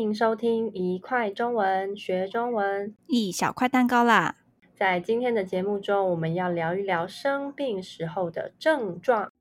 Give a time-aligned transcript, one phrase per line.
[0.00, 4.36] 迎收听一块中文学中文，一小块蛋糕啦！
[4.74, 9.32] 在今天的节目中，我们要聊一聊生病时候的症状。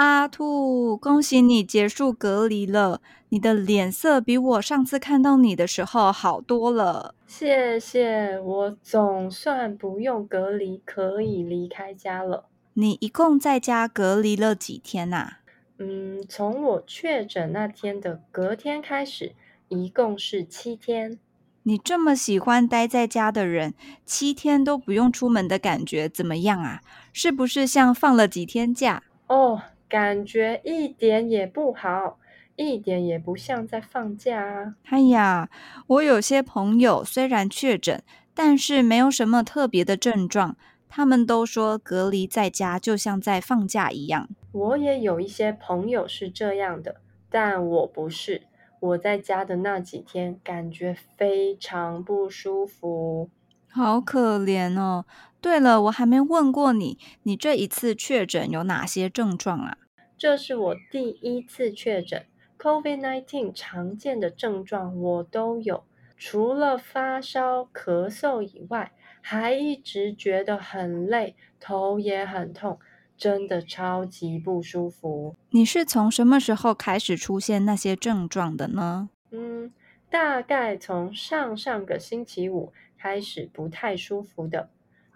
[0.00, 3.02] 阿兔，恭喜你结束隔离了！
[3.28, 7.14] 你的脸色比我上次看到你的时候好多了。
[7.26, 12.46] 谢谢，我总算不用隔离，可以离开家了。
[12.72, 15.34] 你一共在家隔离了几天呐？
[15.76, 19.34] 嗯，从我确诊那天的隔天开始，
[19.68, 21.18] 一共是七天。
[21.64, 23.74] 你这么喜欢待在家的人，
[24.06, 26.80] 七天都不用出门的感觉怎么样啊？
[27.12, 29.02] 是不是像放了几天假？
[29.26, 29.60] 哦。
[29.90, 32.20] 感觉一点也不好，
[32.54, 34.76] 一点也不像在放假啊！
[34.84, 35.50] 哎呀，
[35.88, 38.00] 我有些朋友虽然确诊，
[38.32, 40.56] 但是没有什么特别的症状，
[40.88, 44.28] 他们都说隔离在家就像在放假一样。
[44.52, 48.42] 我也有一些朋友是这样的，但我不是。
[48.78, 53.28] 我在家的那几天，感觉非常不舒服，
[53.68, 55.04] 好可怜哦。
[55.40, 59.78] 对了，我还没问过你，你这一次确诊有哪些症状啊？
[60.18, 62.26] 这是我第一次确诊
[62.58, 65.84] ，COVID-19 常见的症状我都有，
[66.18, 72.78] 除了发烧、咳嗽以外，还一直觉得很累，头也很痛，
[73.16, 75.34] 真的超级不舒服。
[75.50, 79.08] 你是从什么时候开始出现那些症状的呢？
[79.30, 79.72] 嗯，
[80.10, 84.68] 大概从上上个星期五开始不太舒服的。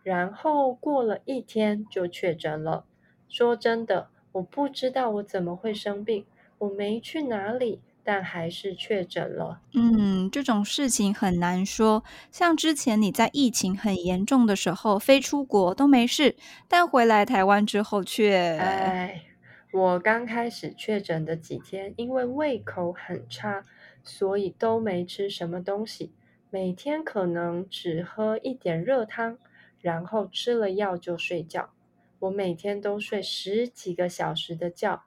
[0.04, 2.84] 然后过了一天就确诊了。
[3.28, 6.24] 说真的，我不知道我怎么会生病，
[6.58, 9.60] 我没去哪里，但还是确诊了。
[9.72, 12.04] 嗯，这种事情很难说。
[12.30, 16.36] 像之前你在疫情很严重的时候飞出国都没事，
[16.68, 18.58] 但回来台湾之后却……
[18.58, 19.22] 哎，
[19.72, 23.64] 我刚开始确诊的几天，因为胃口很差，
[24.04, 26.12] 所以都没吃什么东西，
[26.50, 29.38] 每天可能只喝一点热汤。
[29.84, 31.68] 然后吃了药就睡觉，
[32.20, 35.02] 我每天都睡十几个小时的觉，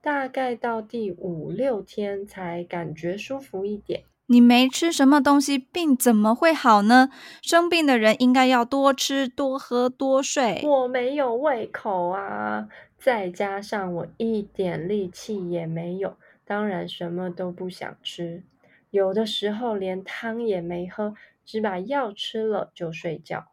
[0.00, 4.02] 大概到第五六天才感觉舒服一点。
[4.26, 7.10] 你没吃什么东西，病怎么会好呢？
[7.40, 10.60] 生病的人应该要多吃、多喝、多睡。
[10.64, 12.66] 我没有胃口啊，
[12.98, 18.42] 再加上我一点力气也没有，当然什么都不想吃。
[18.90, 23.46] 有的时候连汤也没喝，只把药吃了就睡觉。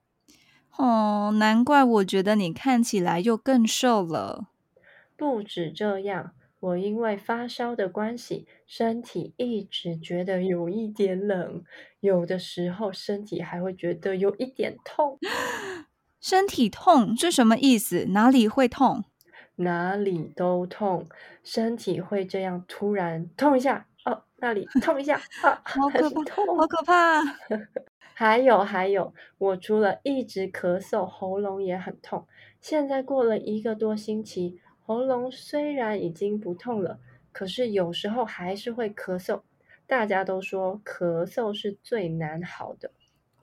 [0.77, 4.47] 哦，难怪我觉得你看起来又更瘦了。
[5.15, 11.63] 不止这样，我因为发烧的关系，身体一直觉得有一点冷，
[11.99, 15.19] 有的时候身体还会觉得有一点痛。
[16.19, 18.05] 身体痛是什么意思？
[18.09, 19.03] 哪里会痛？
[19.57, 21.07] 哪里都痛，
[21.43, 27.21] 身体会这样突然痛一下，哦，那里痛一下，啊， 好可怕，痛，好可怕。
[28.13, 32.25] 还有还有，我除了一直咳嗽，喉咙也很痛。
[32.61, 36.99] 现在过了一个多星期，喉咙虽然已经不痛了，
[37.31, 39.41] 可是有时候还是会咳嗽。
[39.85, 42.91] 大家都说咳嗽是最难好的。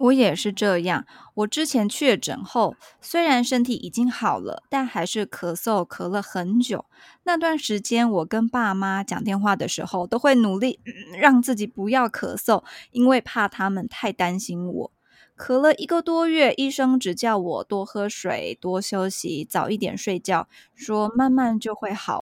[0.00, 1.04] 我也是这样。
[1.34, 6.86] 我之前确诊后，虽然身体已经好了，但还是咳嗽咳了很久。
[7.24, 10.80] 那段时间，我跟爸妈讲电话的时候，都会努力，
[11.18, 14.92] 让自己不要咳嗽，因为怕他们太担心我。
[15.36, 22.24] 咳了一个多月，医生只叫我多喝水、多休息、早一点睡觉，说慢慢就会好。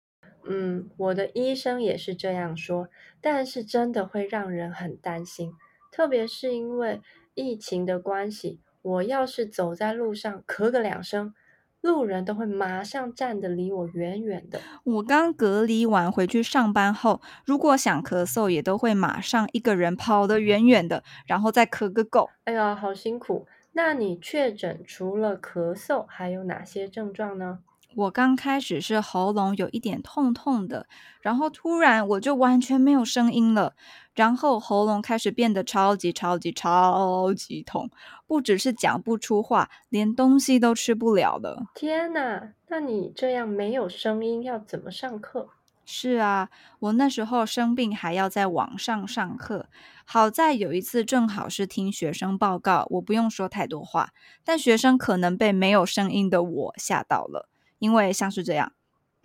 [0.47, 2.89] 嗯，我的医生也是这样说，
[3.23, 5.55] 但是真的会让人很担心，
[5.91, 7.01] 特别是因为。
[7.35, 11.33] 疫情的关系，我要是走在路上咳个两声，
[11.81, 14.61] 路人都会马上站得离我远远的。
[14.85, 22.31] 我刚隔离完回去上班后，如果想咳嗽，也都会马上一个人跑得远远的，然后再咳个够。
[22.45, 23.47] 哎呀，好辛苦！
[23.73, 27.61] 那你确诊除了咳嗽，还有哪些症状呢？
[27.95, 30.87] 我刚开始是喉咙有一点痛痛的，
[31.21, 33.75] 然后突然我就完全没有声音了，
[34.15, 37.91] 然后喉咙开始变得超级超级超级痛，
[38.27, 41.67] 不只是讲不出话，连东西都吃不了了。
[41.75, 45.49] 天哪，那你这样没有声音要怎么上课？
[45.85, 46.49] 是啊，
[46.79, 49.67] 我那时候生病还要在网上上课，
[50.05, 54.11] 好在有一次正好是听学生报告，我不用说太多话，
[54.45, 57.49] 但学生可能被没有声音的我吓到了。
[57.83, 58.75] 因为像是这样，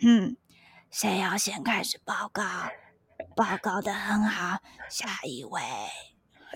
[0.00, 0.36] 嗯，
[0.90, 2.42] 谁要先开始报告？
[3.36, 4.58] 报告的很好，
[4.90, 5.60] 下一位。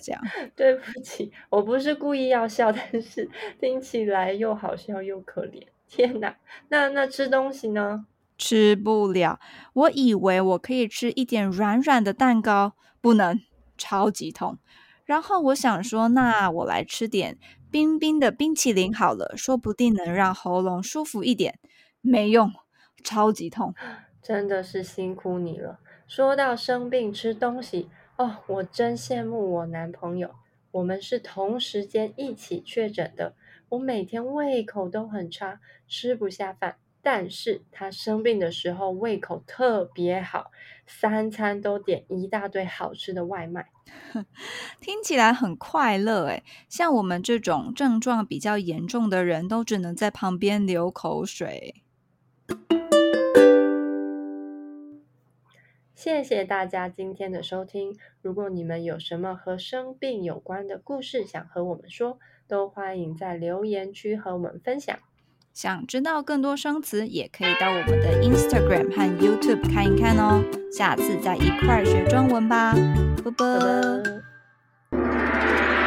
[0.02, 0.20] 这样。
[0.56, 5.64] 对不起，我不是故意要笑，但是听起来又好笑又可怜。
[5.87, 6.37] 天哪，
[6.70, 8.05] 那那吃东西呢？
[8.37, 9.38] 吃不了。
[9.72, 13.40] 我以为我可以吃一点软软的蛋糕，不能，
[13.78, 14.58] 超级痛。
[15.05, 17.38] 然后我想说，那我来吃点
[17.70, 21.60] 冰冰的冰淇淋好了，说不定能让喉咙舒服一点。
[22.02, 22.52] 没用，
[23.02, 23.75] 超级痛。
[24.22, 25.81] 真的是辛苦你了。
[26.06, 30.34] 说到生病吃东西，哦，我真羡慕我男朋友。
[30.72, 33.34] 我们是同时间一起确诊的。
[33.70, 36.76] 我每天胃口都很差，吃不下饭。
[37.04, 40.52] 但是他生病的时候胃口特别好，
[40.87, 43.66] 三餐都点一大堆好吃的外卖，
[44.81, 46.44] 听起来很快乐诶。
[46.69, 51.81] 像我们这种症状比较严重的人都只能在旁边流口水。
[55.94, 57.96] 谢谢大家今天的收听。
[58.20, 62.19] 如果你们有什么和生病有关的故事想和我们说，
[62.49, 64.99] 都欢迎在留言区和我们分享。
[65.52, 70.43] 想知道更多生词，也可以到我们的 Instagram 和 YouTube 看一看哦。
[70.72, 72.75] 下次再一块儿学中文吧，
[73.22, 73.60] 拜拜。
[74.90, 75.81] 拜拜。